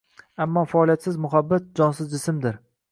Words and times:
Ammo 0.45 0.63
faoliyatsiz 0.71 1.21
muhabbat— 1.27 1.71
jonsiz 1.81 2.13
jismdir. 2.17 2.61